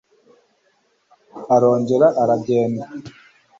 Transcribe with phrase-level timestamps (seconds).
[1.55, 2.83] arongera aragenda